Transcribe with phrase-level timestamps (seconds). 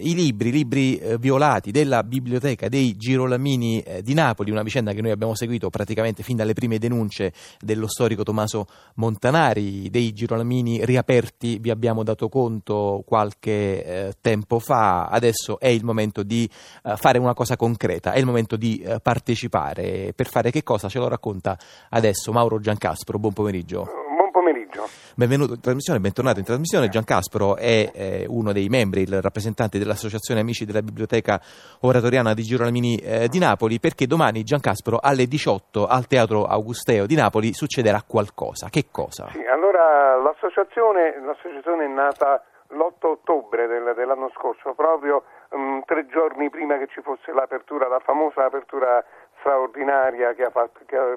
[0.00, 5.00] i libri, libri eh, violati della biblioteca dei Girolamini eh, di Napoli, una vicenda che
[5.00, 11.58] noi abbiamo seguito praticamente fin dalle prime denunce dello storico Tommaso Montanari, dei Girolamini riaperti
[11.58, 16.48] vi abbiamo dato conto qualche eh, tempo fa, adesso è il momento di
[16.96, 20.12] fare una cosa concreta, è il momento di partecipare.
[20.14, 21.58] Per fare che cosa ce lo racconta
[21.90, 23.99] adesso Mauro Giancaspro, buon pomeriggio.
[24.30, 24.86] Buon pomeriggio.
[25.16, 26.88] Benvenuto in trasmissione, bentornato in trasmissione.
[26.88, 31.40] Gian Caspro è eh, uno dei membri, il rappresentante dell'Associazione Amici della Biblioteca
[31.80, 37.06] Oratoriana di Girolamini eh, di Napoli, perché domani Gian Caspro alle 18 al Teatro Augusteo
[37.06, 38.68] di Napoli succederà qualcosa.
[38.70, 39.26] Che cosa?
[39.32, 46.50] Sì, allora l'associazione, l'associazione è nata l'8 ottobre del, dell'anno scorso, proprio um, tre giorni
[46.50, 49.04] prima che ci fosse l'apertura, la famosa apertura
[49.40, 51.16] straordinaria che ha, fatto, che ha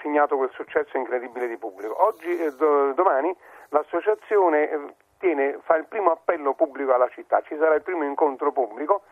[0.00, 2.02] segnato quel successo incredibile di pubblico.
[2.04, 3.34] Oggi, eh, do, domani,
[3.68, 8.52] l'associazione eh, tiene, fa il primo appello pubblico alla città, ci sarà il primo incontro
[8.52, 9.02] pubblico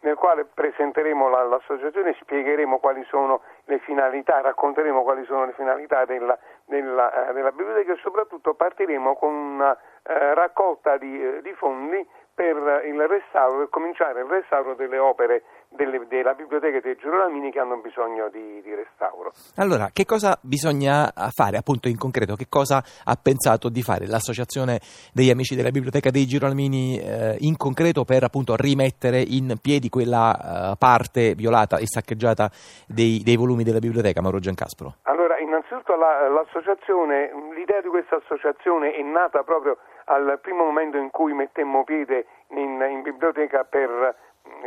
[0.00, 6.04] nel quale presenteremo la, l'associazione, spiegheremo quali sono le finalità, racconteremo quali sono le finalità
[6.04, 12.06] della, della, eh, della biblioteca e soprattutto partiremo con una eh, raccolta di, di fondi
[12.38, 17.58] per il restauro, per cominciare il restauro delle opere delle, della biblioteca dei Girolamini che
[17.58, 19.32] hanno bisogno di, di, restauro.
[19.56, 22.36] Allora, che cosa bisogna fare appunto in concreto?
[22.36, 24.78] Che cosa ha pensato di fare l'associazione
[25.12, 30.70] degli amici della biblioteca dei Girolamini eh, in concreto per appunto rimettere in piedi quella
[30.70, 32.50] uh, parte violata e saccheggiata
[32.86, 34.94] dei, dei, volumi della biblioteca, Mauro Giancaspro?
[35.02, 39.76] Allora, innanzitutto la, l'associazione, l'idea di questa associazione è nata proprio
[40.08, 44.16] al primo momento in cui mettemmo piede in, in biblioteca per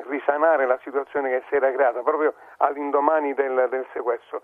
[0.07, 4.43] risanare la situazione che si era creata proprio all'indomani del, del sequestro.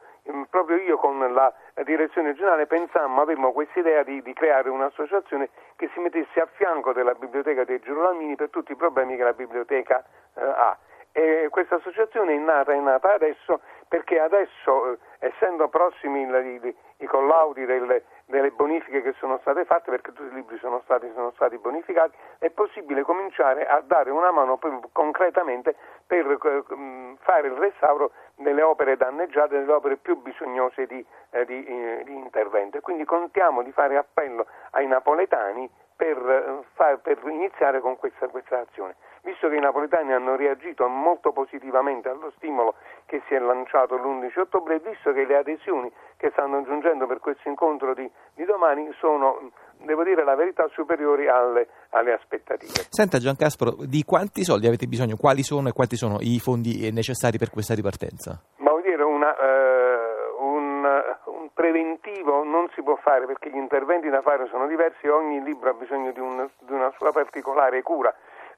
[0.50, 1.53] Proprio io con la
[1.84, 6.94] direzione generale pensammo, avevamo questa idea di, di, creare un'associazione che si mettesse a fianco
[6.94, 10.03] della biblioteca dei Girolamini per tutti i problemi che la biblioteca
[10.36, 10.78] eh, ha.
[11.11, 17.05] E questa associazione è nata, è nata adesso perché adesso, eh, essendo prossimi i, i,
[17.05, 21.31] collaudi delle, delle, bonifiche che sono state fatte, perché tutti i libri sono stati, sono
[21.35, 24.59] stati, bonificati, è possibile cominciare a dare una mano
[24.91, 25.75] concretamente
[26.06, 31.63] per eh, fare il restauro delle opere danneggiate, delle opere più bisognose di, eh, di,
[32.03, 32.79] di intervento.
[32.81, 36.63] Quindi contiamo di fare appello ai napoletani per,
[37.01, 42.31] per iniziare con questa, questa azione visto che i napoletani hanno reagito molto positivamente allo
[42.38, 47.07] stimolo che si è lanciato l'11 ottobre e visto che le adesioni che stanno giungendo
[47.07, 52.85] per questo incontro di, di domani sono, devo dire la verità, superiori alle, alle aspettative.
[52.89, 55.16] Senta Giancaspro, di quanti soldi avete bisogno?
[55.16, 58.41] Quali sono e quanti sono i fondi necessari per questa ripartenza?
[58.57, 59.38] Ma vuol dire una...
[59.38, 59.95] Eh,
[60.39, 65.41] un preventivo non si può fare perché gli interventi da fare sono diversi e ogni
[65.44, 68.13] libro ha bisogno di, un, di una sua particolare cura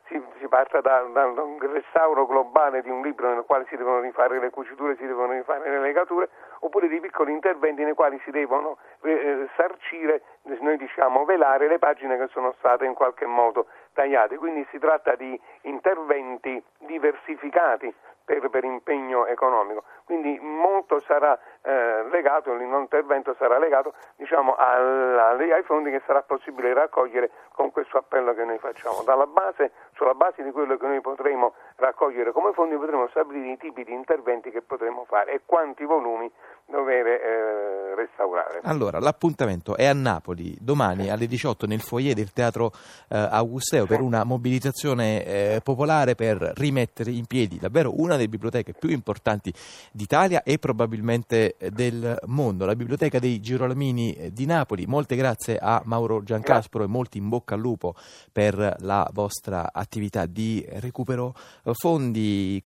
[0.10, 4.02] si, si parte da, da, un restauro globale di un libro nel quale si devono
[4.02, 8.32] rifare le cuciture, si devono rifare le legature, oppure di piccoli interventi nei quali si
[8.32, 10.24] devono eh, sarcire,
[10.60, 14.38] noi diciamo velare le pagine che sono state in qualche modo tagliate.
[14.38, 17.94] Quindi si tratta di interventi diversificati
[18.30, 19.84] per, per impegno economico.
[20.06, 26.74] Quindi molto sarà eh, legato, l'intervento sarà legato diciamo, al, ai fondi che sarà possibile
[26.74, 29.02] raccogliere con questo appello che noi facciamo.
[29.30, 33.84] Base, sulla base di quello che noi potremo raccogliere come fondi potremo stabilire i tipi
[33.84, 36.32] di interventi che potremo fare e quanti volumi
[36.66, 38.62] dover eh, restaurare.
[38.64, 42.72] Allora, l'appuntamento è a Napoli domani alle 18 nel foyer del Teatro
[43.10, 48.74] eh, Augusteo per una mobilitazione eh, popolare per rimettere in piedi davvero una delle biblioteche
[48.74, 49.52] più importanti
[49.92, 54.86] d'Italia e probabilmente eh, del mondo, la Biblioteca dei Girolamini eh, di Napoli.
[54.86, 57.96] Molte grazie a Mauro Giancaspro e molti in bocca al lupo
[58.32, 61.34] per la vostra attività di recupero
[61.74, 62.58] fondi